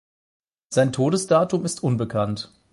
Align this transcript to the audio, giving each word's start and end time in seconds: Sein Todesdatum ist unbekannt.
Sein 0.73 0.93
Todesdatum 0.93 1.63
ist 1.63 1.83
unbekannt. 1.83 2.51